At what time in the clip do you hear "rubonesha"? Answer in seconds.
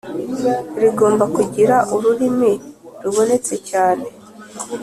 3.03-3.55